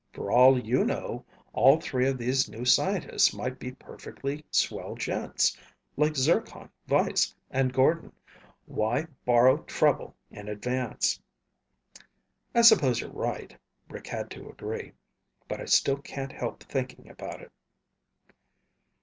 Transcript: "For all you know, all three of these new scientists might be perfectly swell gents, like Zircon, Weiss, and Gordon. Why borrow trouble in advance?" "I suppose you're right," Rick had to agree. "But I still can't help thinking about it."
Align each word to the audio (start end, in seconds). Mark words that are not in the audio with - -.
"For 0.11 0.31
all 0.31 0.57
you 0.59 0.83
know, 0.83 1.23
all 1.53 1.79
three 1.79 2.07
of 2.07 2.17
these 2.17 2.49
new 2.49 2.65
scientists 2.65 3.35
might 3.35 3.59
be 3.59 3.71
perfectly 3.73 4.43
swell 4.49 4.95
gents, 4.95 5.55
like 5.95 6.15
Zircon, 6.15 6.71
Weiss, 6.89 7.35
and 7.51 7.71
Gordon. 7.71 8.11
Why 8.65 9.05
borrow 9.25 9.57
trouble 9.65 10.15
in 10.31 10.47
advance?" 10.49 11.21
"I 12.55 12.63
suppose 12.63 12.99
you're 12.99 13.11
right," 13.11 13.55
Rick 13.89 14.07
had 14.07 14.31
to 14.31 14.49
agree. 14.49 14.93
"But 15.47 15.61
I 15.61 15.65
still 15.65 15.97
can't 15.99 16.31
help 16.31 16.63
thinking 16.63 17.07
about 17.07 17.39
it." 17.39 17.51